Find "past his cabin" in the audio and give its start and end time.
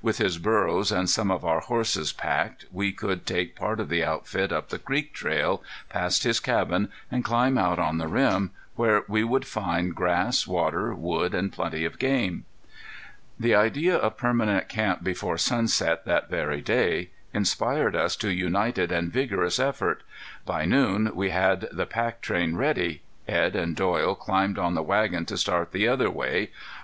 5.88-6.88